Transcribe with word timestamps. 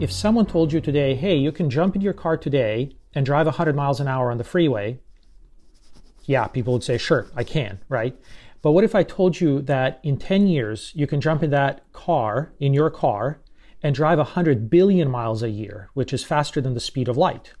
if 0.00 0.10
someone 0.10 0.46
told 0.46 0.72
you 0.72 0.80
today, 0.80 1.14
hey, 1.14 1.36
you 1.36 1.52
can 1.52 1.70
jump 1.70 1.94
in 1.94 2.02
your 2.02 2.12
car 2.12 2.36
today 2.36 2.96
and 3.14 3.24
drive 3.24 3.46
100 3.46 3.76
miles 3.76 4.00
an 4.00 4.08
hour 4.08 4.30
on 4.30 4.38
the 4.38 4.44
freeway, 4.44 4.98
yeah, 6.24 6.46
people 6.48 6.72
would 6.72 6.82
say, 6.82 6.98
sure, 6.98 7.26
I 7.36 7.44
can, 7.44 7.78
right? 7.88 8.16
But 8.60 8.72
what 8.72 8.84
if 8.84 8.94
I 8.94 9.02
told 9.02 9.40
you 9.40 9.60
that 9.62 10.00
in 10.02 10.16
10 10.16 10.46
years, 10.46 10.90
you 10.94 11.06
can 11.06 11.20
jump 11.20 11.42
in 11.42 11.50
that 11.50 11.82
car, 11.92 12.52
in 12.58 12.74
your 12.74 12.90
car, 12.90 13.40
and 13.82 13.94
drive 13.94 14.18
100 14.18 14.68
billion 14.68 15.10
miles 15.10 15.42
a 15.42 15.50
year, 15.50 15.90
which 15.94 16.12
is 16.12 16.24
faster 16.24 16.60
than 16.60 16.74
the 16.74 16.80
speed 16.80 17.08
of 17.08 17.16
light? 17.16 17.52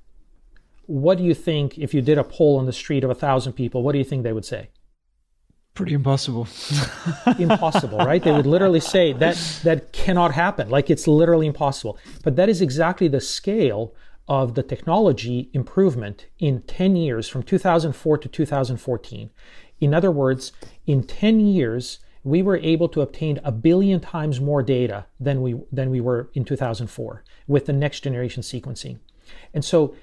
What 0.86 1.18
do 1.18 1.24
you 1.24 1.34
think 1.34 1.78
if 1.78 1.94
you 1.94 2.02
did 2.02 2.18
a 2.18 2.24
poll 2.24 2.58
on 2.58 2.66
the 2.66 2.72
street 2.72 3.04
of 3.04 3.10
a 3.10 3.14
thousand 3.14 3.52
people, 3.52 3.82
what 3.82 3.92
do 3.92 3.98
you 3.98 4.04
think 4.04 4.22
they 4.22 4.32
would 4.32 4.44
say? 4.44 4.70
Pretty 5.74 5.94
impossible. 5.94 6.46
impossible, 7.38 7.98
right? 7.98 8.22
They 8.22 8.30
would 8.30 8.46
literally 8.46 8.78
say 8.78 9.12
that 9.14 9.36
that 9.64 9.92
cannot 9.92 10.32
happen. 10.32 10.70
Like 10.70 10.88
it's 10.88 11.08
literally 11.08 11.48
impossible. 11.48 11.98
But 12.22 12.36
that 12.36 12.48
is 12.48 12.60
exactly 12.60 13.08
the 13.08 13.20
scale 13.20 13.92
of 14.28 14.54
the 14.54 14.62
technology 14.62 15.50
improvement 15.52 16.26
in 16.38 16.62
10 16.62 16.94
years 16.94 17.28
from 17.28 17.42
2004 17.42 18.18
to 18.18 18.28
2014. 18.28 19.30
In 19.80 19.92
other 19.92 20.12
words, 20.12 20.52
in 20.86 21.02
10 21.02 21.40
years, 21.40 21.98
we 22.22 22.40
were 22.40 22.56
able 22.58 22.88
to 22.88 23.00
obtain 23.00 23.40
a 23.42 23.50
billion 23.50 23.98
times 23.98 24.40
more 24.40 24.62
data 24.62 25.06
than 25.18 25.42
we 25.42 25.60
than 25.72 25.90
we 25.90 26.00
were 26.00 26.30
in 26.34 26.44
2004 26.44 27.24
with 27.48 27.66
the 27.66 27.72
next 27.72 28.00
generation 28.00 28.42
sequencing. 28.42 28.98
And 29.52 29.64
so 29.64 29.94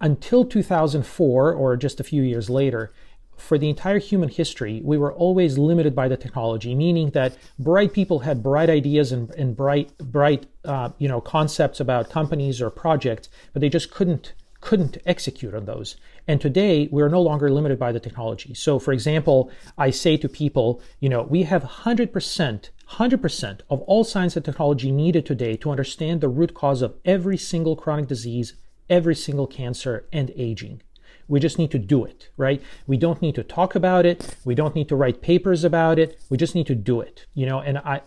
until 0.00 0.44
2004 0.44 1.54
or 1.54 1.76
just 1.76 2.00
a 2.00 2.04
few 2.04 2.22
years 2.22 2.50
later, 2.50 2.92
for 3.36 3.58
the 3.58 3.68
entire 3.68 3.98
human 3.98 4.28
history, 4.28 4.80
we 4.84 4.98
were 4.98 5.12
always 5.12 5.58
limited 5.58 5.94
by 5.94 6.08
the 6.08 6.16
technology, 6.16 6.74
meaning 6.74 7.10
that 7.10 7.36
bright 7.58 7.92
people 7.92 8.20
had 8.20 8.42
bright 8.42 8.70
ideas 8.70 9.12
and, 9.12 9.30
and 9.32 9.56
bright, 9.56 9.96
bright, 9.98 10.46
uh, 10.64 10.90
you 10.98 11.08
know, 11.08 11.20
concepts 11.20 11.80
about 11.80 12.10
companies 12.10 12.60
or 12.60 12.70
projects, 12.70 13.28
but 13.52 13.60
they 13.60 13.68
just 13.68 13.90
couldn't 13.90 14.32
couldn't 14.62 14.98
execute 15.06 15.54
on 15.54 15.64
those. 15.64 15.94
And 16.26 16.40
today, 16.40 16.88
we 16.90 17.00
are 17.02 17.08
no 17.08 17.22
longer 17.22 17.50
limited 17.50 17.78
by 17.78 17.92
the 17.92 18.00
technology. 18.00 18.52
So, 18.52 18.80
for 18.80 18.92
example, 18.92 19.48
I 19.78 19.90
say 19.90 20.16
to 20.16 20.28
people, 20.28 20.82
you 20.98 21.08
know, 21.08 21.22
we 21.22 21.44
have 21.44 21.62
100%, 21.62 22.70
100% 22.90 23.60
of 23.70 23.80
all 23.82 24.02
science 24.02 24.34
and 24.34 24.44
technology 24.44 24.90
needed 24.90 25.24
today 25.24 25.56
to 25.58 25.70
understand 25.70 26.20
the 26.20 26.28
root 26.28 26.52
cause 26.52 26.82
of 26.82 26.96
every 27.04 27.36
single 27.36 27.76
chronic 27.76 28.08
disease, 28.08 28.54
every 28.90 29.14
single 29.14 29.46
cancer, 29.46 30.08
and 30.12 30.32
aging. 30.36 30.82
We 31.28 31.40
just 31.40 31.58
need 31.58 31.70
to 31.72 31.78
do 31.78 32.04
it, 32.04 32.30
right? 32.36 32.62
We 32.86 32.96
don't 32.96 33.20
need 33.20 33.34
to 33.34 33.42
talk 33.42 33.74
about 33.74 34.06
it. 34.06 34.36
We 34.44 34.54
don't 34.54 34.74
need 34.74 34.88
to 34.88 34.96
write 34.96 35.22
papers 35.22 35.64
about 35.64 35.98
it. 35.98 36.20
We 36.30 36.36
just 36.36 36.54
need 36.54 36.66
to 36.68 36.74
do 36.74 37.00
it, 37.00 37.26
you 37.34 37.46
know. 37.46 37.60
And 37.60 37.78
I, 37.78 38.02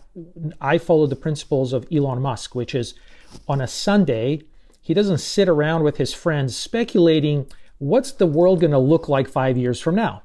I 0.60 0.78
follow 0.78 1.06
the 1.06 1.16
principles 1.16 1.72
of 1.72 1.86
Elon 1.92 2.22
Musk, 2.22 2.54
which 2.54 2.74
is 2.74 2.94
on 3.46 3.60
a 3.60 3.68
Sunday, 3.68 4.42
he 4.80 4.94
doesn't 4.94 5.18
sit 5.18 5.48
around 5.48 5.84
with 5.84 5.98
his 5.98 6.12
friends 6.12 6.56
speculating 6.56 7.46
what's 7.78 8.12
the 8.12 8.26
world 8.26 8.60
going 8.60 8.72
to 8.72 8.78
look 8.78 9.08
like 9.08 9.28
five 9.28 9.56
years 9.56 9.80
from 9.80 9.94
now. 9.94 10.22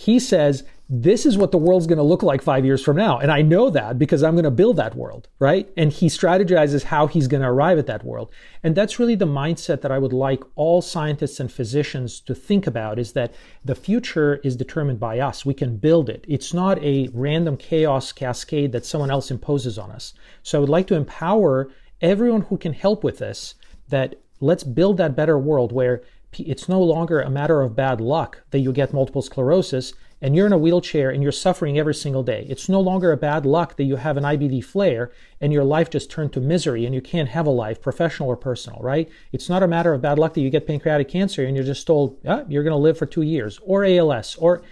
He 0.00 0.20
says, 0.20 0.62
this 0.88 1.26
is 1.26 1.36
what 1.36 1.50
the 1.50 1.58
world's 1.58 1.88
going 1.88 1.98
to 1.98 2.04
look 2.04 2.22
like 2.22 2.40
five 2.40 2.64
years 2.64 2.84
from 2.84 2.96
now. 2.96 3.18
And 3.18 3.32
I 3.32 3.42
know 3.42 3.68
that 3.70 3.98
because 3.98 4.22
I'm 4.22 4.36
going 4.36 4.44
to 4.44 4.50
build 4.52 4.76
that 4.76 4.94
world, 4.94 5.26
right? 5.40 5.68
And 5.76 5.92
he 5.92 6.06
strategizes 6.06 6.84
how 6.84 7.08
he's 7.08 7.26
going 7.26 7.42
to 7.42 7.48
arrive 7.48 7.78
at 7.78 7.88
that 7.88 8.04
world. 8.04 8.30
And 8.62 8.76
that's 8.76 9.00
really 9.00 9.16
the 9.16 9.26
mindset 9.26 9.80
that 9.80 9.90
I 9.90 9.98
would 9.98 10.12
like 10.12 10.44
all 10.54 10.82
scientists 10.82 11.40
and 11.40 11.50
physicians 11.50 12.20
to 12.20 12.34
think 12.36 12.68
about 12.68 13.00
is 13.00 13.14
that 13.14 13.34
the 13.64 13.74
future 13.74 14.36
is 14.44 14.54
determined 14.54 15.00
by 15.00 15.18
us. 15.18 15.44
We 15.44 15.52
can 15.52 15.78
build 15.78 16.08
it. 16.08 16.24
It's 16.28 16.54
not 16.54 16.80
a 16.80 17.10
random 17.12 17.56
chaos 17.56 18.12
cascade 18.12 18.70
that 18.70 18.86
someone 18.86 19.10
else 19.10 19.32
imposes 19.32 19.78
on 19.78 19.90
us. 19.90 20.14
So 20.44 20.58
I 20.58 20.60
would 20.60 20.68
like 20.68 20.86
to 20.86 20.94
empower 20.94 21.72
everyone 22.00 22.42
who 22.42 22.56
can 22.56 22.72
help 22.72 23.02
with 23.02 23.18
this 23.18 23.56
that 23.88 24.14
let's 24.38 24.62
build 24.62 24.98
that 24.98 25.16
better 25.16 25.40
world 25.40 25.72
where 25.72 26.02
it's 26.32 26.68
no 26.68 26.80
longer 26.82 27.20
a 27.20 27.30
matter 27.30 27.60
of 27.62 27.76
bad 27.76 28.00
luck 28.00 28.42
that 28.50 28.60
you 28.60 28.72
get 28.72 28.92
multiple 28.92 29.22
sclerosis 29.22 29.92
and 30.20 30.34
you're 30.34 30.46
in 30.46 30.52
a 30.52 30.58
wheelchair 30.58 31.10
and 31.10 31.22
you're 31.22 31.32
suffering 31.32 31.78
every 31.78 31.94
single 31.94 32.22
day. 32.22 32.44
It's 32.48 32.68
no 32.68 32.80
longer 32.80 33.12
a 33.12 33.16
bad 33.16 33.46
luck 33.46 33.76
that 33.76 33.84
you 33.84 33.96
have 33.96 34.16
an 34.16 34.24
IBD 34.24 34.64
flare 34.64 35.12
and 35.40 35.52
your 35.52 35.64
life 35.64 35.90
just 35.90 36.10
turned 36.10 36.32
to 36.32 36.40
misery 36.40 36.84
and 36.84 36.94
you 36.94 37.00
can't 37.00 37.28
have 37.28 37.46
a 37.46 37.50
life, 37.50 37.80
professional 37.80 38.28
or 38.28 38.36
personal, 38.36 38.80
right? 38.80 39.08
It's 39.32 39.48
not 39.48 39.62
a 39.62 39.68
matter 39.68 39.94
of 39.94 40.02
bad 40.02 40.18
luck 40.18 40.34
that 40.34 40.40
you 40.40 40.50
get 40.50 40.66
pancreatic 40.66 41.08
cancer 41.08 41.44
and 41.44 41.56
you're 41.56 41.64
just 41.64 41.86
told, 41.86 42.18
yeah, 42.24 42.44
you're 42.48 42.64
going 42.64 42.72
to 42.72 42.76
live 42.76 42.98
for 42.98 43.06
two 43.06 43.22
years, 43.22 43.60
or 43.62 43.84
ALS, 43.84 44.34
or 44.36 44.62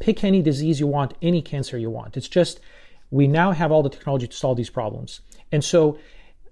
pick 0.00 0.22
any 0.22 0.42
disease 0.42 0.80
you 0.80 0.86
want, 0.86 1.14
any 1.22 1.40
cancer 1.40 1.78
you 1.78 1.90
want. 1.90 2.16
It's 2.16 2.28
just 2.28 2.60
we 3.10 3.26
now 3.26 3.52
have 3.52 3.72
all 3.72 3.82
the 3.82 3.90
technology 3.90 4.28
to 4.28 4.36
solve 4.36 4.56
these 4.56 4.70
problems. 4.70 5.20
And 5.50 5.64
so 5.64 5.98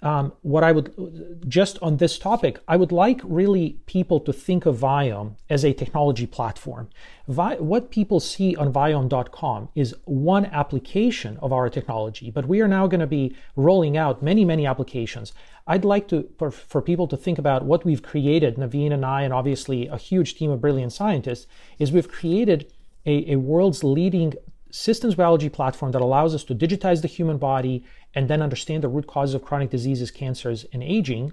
um, 0.02 0.32
what 0.42 0.62
I 0.62 0.72
would 0.72 1.44
just 1.48 1.78
on 1.82 1.96
this 1.96 2.18
topic, 2.18 2.60
I 2.68 2.76
would 2.76 2.92
like 2.92 3.20
really 3.24 3.78
people 3.86 4.20
to 4.20 4.32
think 4.32 4.64
of 4.64 4.78
Viome 4.78 5.34
as 5.50 5.64
a 5.64 5.72
technology 5.72 6.26
platform. 6.26 6.88
Vi- 7.26 7.56
what 7.56 7.90
people 7.90 8.20
see 8.20 8.54
on 8.54 8.72
Viome.com 8.72 9.70
is 9.74 9.94
one 10.04 10.46
application 10.46 11.36
of 11.38 11.52
our 11.52 11.68
technology, 11.68 12.30
but 12.30 12.46
we 12.46 12.60
are 12.60 12.68
now 12.68 12.86
going 12.86 13.00
to 13.00 13.06
be 13.06 13.34
rolling 13.56 13.96
out 13.96 14.22
many, 14.22 14.44
many 14.44 14.66
applications. 14.66 15.32
I'd 15.66 15.84
like 15.84 16.08
to 16.08 16.28
for, 16.38 16.50
for 16.50 16.80
people 16.80 17.08
to 17.08 17.16
think 17.16 17.38
about 17.38 17.64
what 17.64 17.84
we've 17.84 18.02
created, 18.02 18.56
Naveen 18.56 18.92
and 18.92 19.04
I, 19.04 19.22
and 19.22 19.32
obviously 19.32 19.88
a 19.88 19.98
huge 19.98 20.36
team 20.36 20.50
of 20.50 20.60
brilliant 20.60 20.92
scientists, 20.92 21.46
is 21.78 21.92
we've 21.92 22.08
created 22.08 22.72
a, 23.04 23.32
a 23.32 23.36
world's 23.36 23.82
leading 23.82 24.34
systems 24.70 25.14
biology 25.14 25.48
platform 25.48 25.92
that 25.92 26.02
allows 26.02 26.34
us 26.34 26.44
to 26.44 26.54
digitize 26.54 27.02
the 27.02 27.08
human 27.08 27.38
body 27.38 27.84
and 28.14 28.28
then 28.28 28.42
understand 28.42 28.82
the 28.82 28.88
root 28.88 29.06
causes 29.06 29.34
of 29.34 29.44
chronic 29.44 29.70
diseases, 29.70 30.10
cancers, 30.10 30.66
and 30.72 30.82
aging. 30.82 31.32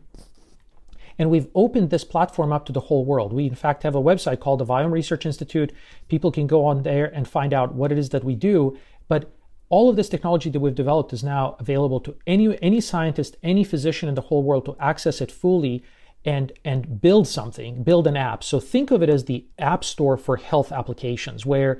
And 1.18 1.30
we've 1.30 1.48
opened 1.56 1.90
this 1.90 2.04
platform 2.04 2.52
up 2.52 2.66
to 2.66 2.74
the 2.74 2.82
whole 2.82 3.06
world. 3.06 3.32
We, 3.32 3.46
in 3.46 3.56
fact, 3.56 3.84
have 3.84 3.96
a 3.96 4.02
website 4.02 4.40
called 4.40 4.60
the 4.60 4.66
Viome 4.66 4.92
Research 4.92 5.26
Institute. 5.26 5.72
People 6.10 6.32
can 6.32 6.48
go 6.48 6.66
on 6.66 6.84
there 6.84 7.06
and 7.06 7.28
find 7.28 7.54
out 7.54 7.74
what 7.74 7.92
it 7.92 7.98
is 7.98 8.10
that 8.10 8.26
we 8.26 8.36
do. 8.36 8.78
But 9.08 9.32
all 9.70 9.90
of 9.90 9.96
this 9.96 10.10
technology 10.10 10.50
that 10.50 10.60
we've 10.60 10.76
developed 10.76 11.14
is 11.14 11.24
now 11.24 11.56
available 11.60 12.00
to 12.02 12.16
any, 12.28 12.62
any 12.62 12.82
scientist, 12.82 13.38
any 13.44 13.64
physician 13.64 14.10
in 14.10 14.16
the 14.16 14.22
whole 14.22 14.44
world 14.44 14.66
to 14.66 14.76
access 14.80 15.22
it 15.22 15.32
fully 15.32 15.84
and, 16.26 16.52
and 16.66 17.02
build 17.02 17.28
something, 17.28 17.84
build 17.84 18.08
an 18.08 18.18
app. 18.18 18.44
So 18.44 18.60
think 18.60 18.92
of 18.92 19.02
it 19.02 19.10
as 19.10 19.26
the 19.26 19.46
app 19.58 19.84
store 19.84 20.18
for 20.18 20.38
health 20.38 20.72
applications, 20.72 21.46
where 21.46 21.80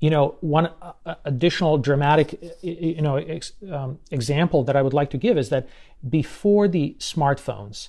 you 0.00 0.10
know, 0.10 0.36
one 0.40 0.70
uh, 0.80 1.14
additional 1.24 1.78
dramatic, 1.78 2.40
you 2.62 3.02
know, 3.02 3.16
ex, 3.16 3.52
um, 3.72 3.98
example 4.10 4.62
that 4.64 4.76
I 4.76 4.82
would 4.82 4.94
like 4.94 5.10
to 5.10 5.18
give 5.18 5.36
is 5.36 5.48
that 5.48 5.68
before 6.08 6.68
the 6.68 6.96
smartphones, 7.00 7.88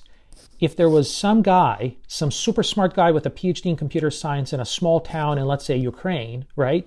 if 0.58 0.74
there 0.76 0.88
was 0.88 1.12
some 1.14 1.42
guy, 1.42 1.96
some 2.06 2.30
super 2.30 2.62
smart 2.62 2.94
guy 2.94 3.10
with 3.12 3.26
a 3.26 3.30
PhD 3.30 3.66
in 3.66 3.76
computer 3.76 4.10
science 4.10 4.52
in 4.52 4.60
a 4.60 4.64
small 4.64 5.00
town 5.00 5.38
in, 5.38 5.46
let's 5.46 5.64
say, 5.64 5.76
Ukraine, 5.76 6.46
right? 6.56 6.86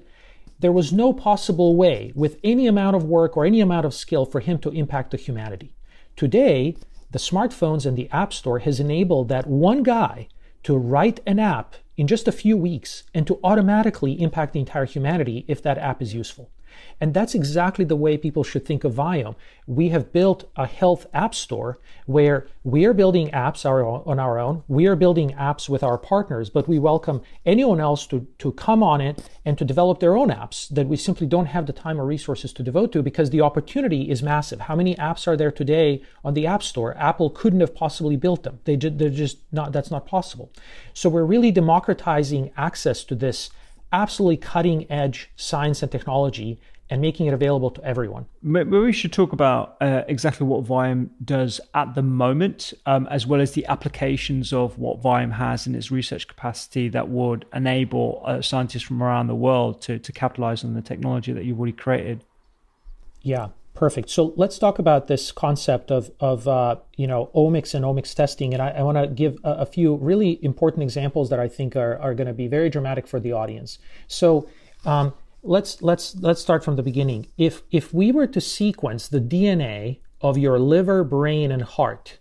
There 0.59 0.71
was 0.71 0.93
no 0.93 1.13
possible 1.13 1.75
way, 1.75 2.11
with 2.15 2.37
any 2.43 2.67
amount 2.67 2.95
of 2.95 3.03
work 3.03 3.35
or 3.35 3.45
any 3.45 3.61
amount 3.61 3.85
of 3.85 3.93
skill, 3.93 4.25
for 4.25 4.41
him 4.41 4.59
to 4.59 4.69
impact 4.69 5.11
the 5.11 5.17
humanity. 5.17 5.75
Today, 6.15 6.77
the 7.11 7.19
smartphones 7.19 7.85
and 7.85 7.97
the 7.97 8.09
App 8.11 8.33
Store 8.33 8.59
has 8.59 8.79
enabled 8.79 9.29
that 9.29 9.47
one 9.47 9.83
guy 9.83 10.27
to 10.63 10.77
write 10.77 11.19
an 11.25 11.39
app 11.39 11.75
in 11.97 12.07
just 12.07 12.27
a 12.27 12.31
few 12.31 12.57
weeks 12.57 13.03
and 13.13 13.27
to 13.27 13.39
automatically 13.43 14.19
impact 14.21 14.53
the 14.53 14.59
entire 14.59 14.85
humanity 14.85 15.45
if 15.47 15.61
that 15.61 15.77
app 15.77 16.01
is 16.01 16.13
useful. 16.13 16.49
And 16.99 17.13
that's 17.13 17.35
exactly 17.35 17.85
the 17.85 17.95
way 17.95 18.17
people 18.17 18.43
should 18.43 18.65
think 18.65 18.83
of 18.83 18.93
Viome. 18.93 19.35
We 19.67 19.89
have 19.89 20.11
built 20.11 20.49
a 20.55 20.65
health 20.65 21.05
app 21.13 21.35
store 21.35 21.79
where 22.05 22.47
we 22.63 22.85
are 22.85 22.93
building 22.93 23.29
apps 23.31 23.65
on 23.65 24.19
our 24.19 24.39
own. 24.39 24.63
We 24.67 24.87
are 24.87 24.95
building 24.95 25.31
apps 25.31 25.67
with 25.67 25.83
our 25.83 25.97
partners, 25.97 26.49
but 26.49 26.67
we 26.67 26.79
welcome 26.79 27.21
anyone 27.45 27.79
else 27.79 28.07
to, 28.07 28.27
to 28.39 28.51
come 28.53 28.83
on 28.83 29.01
it 29.01 29.29
and 29.45 29.57
to 29.57 29.65
develop 29.65 29.99
their 29.99 30.15
own 30.15 30.29
apps 30.29 30.69
that 30.69 30.87
we 30.87 30.97
simply 30.97 31.27
don't 31.27 31.47
have 31.47 31.65
the 31.65 31.73
time 31.73 31.99
or 31.99 32.05
resources 32.05 32.53
to 32.53 32.63
devote 32.63 32.91
to 32.93 33.01
because 33.01 33.29
the 33.29 33.41
opportunity 33.41 34.09
is 34.09 34.23
massive. 34.23 34.61
How 34.61 34.75
many 34.75 34.95
apps 34.95 35.27
are 35.27 35.37
there 35.37 35.51
today 35.51 36.01
on 36.23 36.33
the 36.33 36.47
App 36.47 36.63
Store? 36.63 36.95
Apple 36.97 37.29
couldn't 37.29 37.61
have 37.61 37.75
possibly 37.75 38.15
built 38.15 38.43
them. 38.43 38.59
They, 38.63 38.75
they're 38.75 39.09
just 39.09 39.39
not, 39.51 39.71
that's 39.71 39.91
not 39.91 40.05
possible. 40.05 40.51
So 40.93 41.09
we're 41.09 41.25
really 41.25 41.51
democratizing 41.51 42.51
access 42.57 43.03
to 43.05 43.15
this 43.15 43.49
absolutely 43.93 44.37
cutting 44.37 44.91
edge 44.91 45.29
science 45.35 45.81
and 45.81 45.91
technology 45.91 46.59
and 46.89 47.01
making 47.01 47.27
it 47.27 47.33
available 47.33 47.71
to 47.71 47.83
everyone. 47.83 48.25
Maybe 48.41 48.77
we 48.77 48.91
should 48.91 49.13
talk 49.13 49.31
about 49.31 49.77
uh, 49.79 50.03
exactly 50.07 50.45
what 50.45 50.65
Viome 50.65 51.09
does 51.23 51.61
at 51.73 51.95
the 51.95 52.03
moment, 52.03 52.73
um, 52.85 53.07
as 53.09 53.25
well 53.25 53.39
as 53.39 53.53
the 53.53 53.65
applications 53.67 54.51
of 54.51 54.77
what 54.77 55.01
Viome 55.01 55.31
has 55.31 55.65
in 55.65 55.75
its 55.75 55.91
research 55.91 56.27
capacity 56.27 56.89
that 56.89 57.07
would 57.07 57.45
enable 57.53 58.21
uh, 58.25 58.41
scientists 58.41 58.83
from 58.83 59.01
around 59.01 59.27
the 59.27 59.35
world 59.35 59.81
to, 59.83 59.97
to 59.97 60.11
capitalize 60.11 60.63
on 60.63 60.73
the 60.73 60.81
technology 60.81 61.31
that 61.31 61.45
you've 61.45 61.57
already 61.57 61.71
created. 61.71 62.25
Yeah, 63.21 63.47
perfect. 63.83 64.09
So 64.09 64.33
let's 64.37 64.57
talk 64.57 64.79
about 64.79 65.07
this 65.07 65.33
concept 65.33 65.91
of, 65.91 66.09
of 66.21 66.47
uh, 66.47 66.77
you 66.95 67.05
know, 67.05 67.29
omics 67.35 67.73
and 67.75 67.83
omics 67.83 68.15
testing. 68.15 68.53
And 68.53 68.63
I, 68.63 68.69
I 68.69 68.81
want 68.81 68.97
to 68.97 69.07
give 69.07 69.37
a, 69.43 69.51
a 69.55 69.65
few 69.65 69.95
really 69.95 70.39
important 70.41 70.83
examples 70.83 71.29
that 71.31 71.37
I 71.37 71.49
think 71.49 71.75
are, 71.75 71.97
are 71.99 72.13
going 72.13 72.27
to 72.27 72.33
be 72.33 72.47
very 72.47 72.69
dramatic 72.69 73.05
for 73.05 73.19
the 73.19 73.33
audience. 73.33 73.79
So 74.07 74.47
um, 74.85 75.13
let's 75.41 75.81
let's 75.81 76.15
let's 76.15 76.39
start 76.39 76.63
from 76.63 76.77
the 76.77 76.81
beginning. 76.81 77.27
If 77.37 77.63
if 77.71 77.93
we 77.93 78.13
were 78.13 78.25
to 78.27 78.39
sequence 78.39 79.09
the 79.09 79.19
DNA 79.19 79.99
of 80.21 80.37
your 80.37 80.59
liver, 80.59 81.03
brain, 81.03 81.51
and 81.51 81.63
heart, 81.63 82.19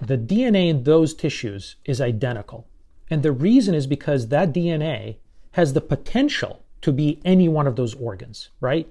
the 0.00 0.16
DNA 0.16 0.70
in 0.70 0.84
those 0.84 1.12
tissues 1.12 1.76
is 1.84 2.00
identical. 2.00 2.66
And 3.10 3.22
the 3.22 3.32
reason 3.32 3.74
is 3.74 3.86
because 3.86 4.28
that 4.28 4.54
DNA 4.54 5.18
has 5.52 5.74
the 5.74 5.82
potential 5.82 6.64
to 6.80 6.90
be 6.90 7.20
any 7.22 7.48
one 7.50 7.66
of 7.66 7.76
those 7.76 7.92
organs, 7.96 8.48
right? 8.62 8.88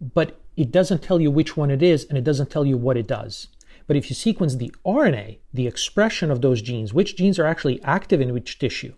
But 0.00 0.38
it 0.56 0.70
doesn't 0.70 1.02
tell 1.02 1.20
you 1.20 1.30
which 1.30 1.56
one 1.56 1.70
it 1.70 1.82
is 1.82 2.04
and 2.04 2.16
it 2.16 2.24
doesn't 2.24 2.50
tell 2.50 2.64
you 2.64 2.76
what 2.76 2.96
it 2.96 3.06
does. 3.06 3.48
But 3.86 3.96
if 3.96 4.08
you 4.08 4.14
sequence 4.14 4.56
the 4.56 4.74
RNA, 4.86 5.38
the 5.52 5.66
expression 5.66 6.30
of 6.30 6.40
those 6.40 6.62
genes, 6.62 6.94
which 6.94 7.16
genes 7.16 7.38
are 7.38 7.46
actually 7.46 7.82
active 7.82 8.20
in 8.20 8.32
which 8.32 8.58
tissue, 8.58 8.94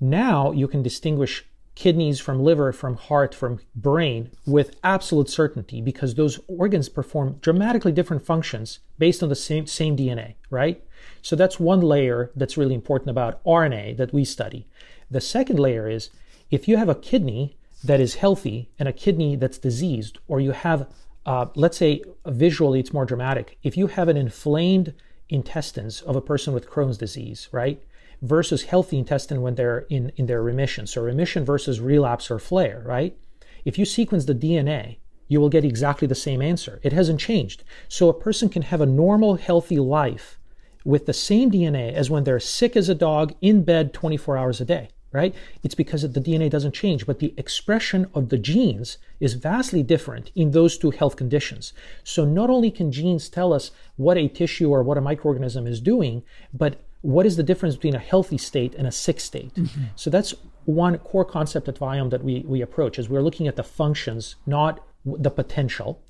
now 0.00 0.52
you 0.52 0.68
can 0.68 0.82
distinguish 0.82 1.44
kidneys 1.74 2.18
from 2.18 2.42
liver, 2.42 2.72
from 2.72 2.96
heart, 2.96 3.34
from 3.34 3.60
brain 3.74 4.30
with 4.46 4.76
absolute 4.82 5.28
certainty 5.28 5.82
because 5.82 6.14
those 6.14 6.40
organs 6.48 6.88
perform 6.88 7.36
dramatically 7.42 7.92
different 7.92 8.24
functions 8.24 8.78
based 8.98 9.22
on 9.22 9.28
the 9.28 9.34
same, 9.36 9.66
same 9.66 9.96
DNA, 9.96 10.34
right? 10.48 10.82
So 11.20 11.36
that's 11.36 11.60
one 11.60 11.80
layer 11.80 12.32
that's 12.34 12.56
really 12.56 12.74
important 12.74 13.10
about 13.10 13.44
RNA 13.44 13.98
that 13.98 14.14
we 14.14 14.24
study. 14.24 14.66
The 15.10 15.20
second 15.20 15.58
layer 15.58 15.88
is 15.88 16.10
if 16.50 16.66
you 16.66 16.78
have 16.78 16.88
a 16.88 16.94
kidney 16.94 17.58
that 17.84 18.00
is 18.00 18.16
healthy 18.16 18.70
and 18.78 18.88
a 18.88 18.92
kidney 18.92 19.36
that's 19.36 19.58
diseased, 19.58 20.18
or 20.28 20.40
you 20.40 20.52
have, 20.52 20.88
uh, 21.24 21.46
let's 21.54 21.76
say 21.76 22.02
visually 22.26 22.80
it's 22.80 22.92
more 22.92 23.04
dramatic, 23.04 23.58
if 23.62 23.76
you 23.76 23.86
have 23.88 24.08
an 24.08 24.16
inflamed 24.16 24.94
intestines 25.28 26.00
of 26.02 26.16
a 26.16 26.20
person 26.20 26.54
with 26.54 26.70
Crohn's 26.70 26.98
disease, 26.98 27.48
right? 27.52 27.82
versus 28.22 28.64
healthy 28.64 28.98
intestine 28.98 29.42
when 29.42 29.54
they're 29.54 29.80
in, 29.90 30.12
in 30.16 30.26
their 30.26 30.42
remission. 30.42 30.86
So 30.86 31.02
remission 31.02 31.44
versus 31.44 31.80
relapse 31.80 32.30
or 32.30 32.38
flare, 32.38 32.82
right? 32.84 33.16
If 33.64 33.78
you 33.78 33.84
sequence 33.84 34.24
the 34.24 34.34
DNA, 34.34 34.98
you 35.28 35.40
will 35.40 35.48
get 35.48 35.64
exactly 35.64 36.06
the 36.06 36.14
same 36.14 36.40
answer. 36.40 36.80
It 36.82 36.92
hasn't 36.92 37.20
changed. 37.20 37.64
So 37.88 38.08
a 38.08 38.18
person 38.18 38.48
can 38.48 38.62
have 38.62 38.80
a 38.80 38.86
normal, 38.86 39.36
healthy 39.36 39.78
life 39.78 40.38
with 40.84 41.06
the 41.06 41.12
same 41.12 41.50
DNA 41.50 41.92
as 41.92 42.10
when 42.10 42.24
they're 42.24 42.38
sick 42.38 42.76
as 42.76 42.88
a 42.88 42.94
dog 42.94 43.34
in 43.40 43.64
bed 43.64 43.92
24 43.92 44.36
hours 44.36 44.60
a 44.60 44.64
day, 44.64 44.88
right? 45.12 45.34
It's 45.62 45.74
because 45.74 46.02
the 46.02 46.20
DNA 46.20 46.50
doesn't 46.50 46.74
change, 46.74 47.06
but 47.06 47.18
the 47.18 47.34
expression 47.36 48.08
of 48.14 48.28
the 48.28 48.38
genes 48.38 48.98
is 49.20 49.34
vastly 49.34 49.82
different 49.82 50.30
in 50.34 50.50
those 50.50 50.76
two 50.76 50.90
health 50.90 51.16
conditions. 51.16 51.72
So 52.04 52.24
not 52.24 52.50
only 52.50 52.70
can 52.70 52.92
genes 52.92 53.28
tell 53.28 53.52
us 53.52 53.70
what 53.96 54.18
a 54.18 54.28
tissue 54.28 54.70
or 54.70 54.82
what 54.82 54.98
a 54.98 55.02
microorganism 55.02 55.66
is 55.66 55.80
doing, 55.80 56.22
but 56.52 56.80
what 57.02 57.24
is 57.26 57.36
the 57.36 57.42
difference 57.42 57.76
between 57.76 57.94
a 57.94 58.00
healthy 58.00 58.38
state 58.38 58.74
and 58.74 58.86
a 58.86 58.92
sick 58.92 59.20
state? 59.20 59.54
Mm-hmm. 59.54 59.84
So 59.94 60.10
that's 60.10 60.34
one 60.64 60.98
core 60.98 61.24
concept 61.24 61.68
at 61.68 61.78
Viome 61.78 62.10
that 62.10 62.24
we, 62.24 62.40
we 62.40 62.60
approach 62.60 62.98
is 62.98 63.08
we're 63.08 63.22
looking 63.22 63.46
at 63.46 63.56
the 63.56 63.62
functions, 63.62 64.34
not 64.44 64.84
the 65.04 65.30
potential. 65.30 66.02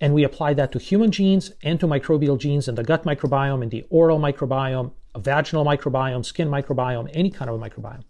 And 0.00 0.14
we 0.14 0.24
apply 0.24 0.54
that 0.54 0.72
to 0.72 0.78
human 0.78 1.10
genes 1.10 1.52
and 1.62 1.78
to 1.80 1.86
microbial 1.86 2.38
genes 2.38 2.68
in 2.68 2.76
the 2.76 2.84
gut 2.84 3.04
microbiome, 3.04 3.62
and 3.62 3.70
the 3.70 3.84
oral 3.90 4.18
microbiome, 4.18 4.92
a 5.14 5.18
vaginal 5.18 5.64
microbiome, 5.64 6.24
skin 6.24 6.48
microbiome, 6.48 7.10
any 7.14 7.30
kind 7.30 7.50
of 7.50 7.60
a 7.60 7.70
microbiome. 7.70 8.02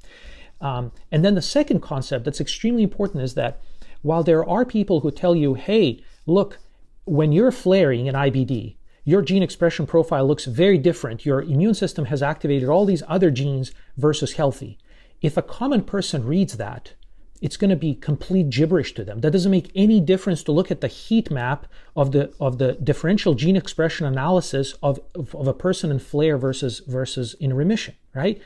Um, 0.61 0.93
and 1.13 1.25
then 1.25 1.35
the 1.35 1.43
second 1.43 1.81
concept 1.81 2.25
that's 2.25 2.41
extremely 2.41 2.83
important 2.83 3.23
is 3.23 3.35
that 3.35 3.61
while 4.03 4.23
there 4.23 4.49
are 4.49 4.65
people 4.65 5.01
who 5.01 5.11
tell 5.11 5.35
you, 5.35 5.55
hey, 5.55 6.03
look, 6.27 6.59
when 7.05 7.33
you're 7.33 7.53
flaring 7.53 8.07
in 8.07 8.15
IBD, 8.15 8.77
your 9.05 9.23
gene 9.23 9.43
expression 9.43 9.87
profile 9.87 10.27
looks 10.27 10.45
very 10.45 10.77
different. 10.77 11.25
Your 11.25 11.43
immune 11.43 11.75
system 11.75 12.07
has 12.07 12.23
activated 12.23 12.69
all 12.69 12.85
these 12.85 13.03
other 13.09 13.31
genes 13.31 13.73
versus 13.97 14.35
healthy. 14.35 14.79
If 15.23 15.37
a 15.37 15.43
common 15.43 15.83
person 15.83 16.27
reads 16.27 16.59
that, 16.59 16.93
it's 17.41 17.57
going 17.57 17.71
to 17.71 17.77
be 17.77 17.95
complete 17.95 18.51
gibberish 18.51 18.95
to 18.95 19.05
them. 19.05 19.21
That 19.21 19.31
doesn't 19.31 19.51
make 19.51 19.71
any 19.75 20.01
difference 20.01 20.43
to 20.45 20.53
look 20.53 20.71
at 20.71 20.81
the 20.81 20.89
heat 20.89 21.31
map 21.31 21.67
of 21.95 22.13
the 22.13 22.33
of 22.41 22.59
the 22.59 22.73
differential 22.73 23.35
gene 23.35 23.57
expression 23.57 24.07
analysis 24.07 24.75
of, 24.83 25.01
of, 25.15 25.35
of, 25.35 25.47
a 25.47 25.55
person 25.55 25.91
in 25.91 25.99
flare 25.99 26.37
versus 26.37 26.81
versus 26.81 27.35
in 27.35 27.55
remission, 27.55 27.95
right? 28.15 28.41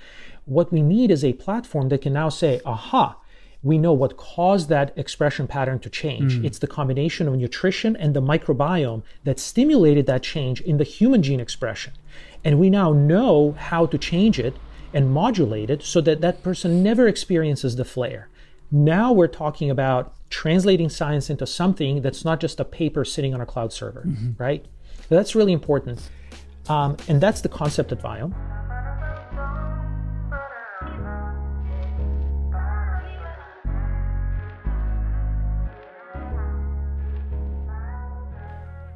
What 0.44 0.72
we 0.72 0.82
need 0.82 1.10
is 1.10 1.24
a 1.24 1.32
platform 1.34 1.88
that 1.88 2.02
can 2.02 2.12
now 2.12 2.28
say, 2.28 2.60
aha, 2.66 3.16
we 3.62 3.78
know 3.78 3.92
what 3.92 4.16
caused 4.16 4.68
that 4.68 4.92
expression 4.98 5.46
pattern 5.46 5.78
to 5.80 5.90
change. 5.90 6.38
Mm. 6.38 6.44
It's 6.44 6.58
the 6.58 6.66
combination 6.66 7.28
of 7.28 7.36
nutrition 7.36 7.94
and 7.96 8.14
the 8.14 8.20
microbiome 8.20 9.02
that 9.24 9.38
stimulated 9.38 10.06
that 10.06 10.22
change 10.22 10.60
in 10.60 10.78
the 10.78 10.84
human 10.84 11.22
gene 11.22 11.40
expression. 11.40 11.92
And 12.44 12.58
we 12.58 12.70
now 12.70 12.92
know 12.92 13.52
how 13.52 13.86
to 13.86 13.98
change 13.98 14.38
it 14.38 14.56
and 14.92 15.12
modulate 15.12 15.70
it 15.70 15.82
so 15.82 16.00
that 16.00 16.20
that 16.20 16.42
person 16.42 16.82
never 16.82 17.06
experiences 17.06 17.76
the 17.76 17.84
flare. 17.84 18.28
Now 18.72 19.12
we're 19.12 19.28
talking 19.28 19.70
about 19.70 20.14
translating 20.30 20.88
science 20.88 21.28
into 21.28 21.46
something 21.46 22.00
that's 22.00 22.24
not 22.24 22.40
just 22.40 22.58
a 22.58 22.64
paper 22.64 23.04
sitting 23.04 23.34
on 23.34 23.40
a 23.42 23.46
cloud 23.46 23.70
server, 23.72 24.04
mm-hmm. 24.06 24.42
right? 24.42 24.64
So 25.08 25.14
that's 25.14 25.34
really 25.34 25.52
important. 25.52 26.08
Um, 26.68 26.96
and 27.06 27.20
that's 27.20 27.42
the 27.42 27.50
concept 27.50 27.92
at 27.92 28.00
Viome. 28.00 28.34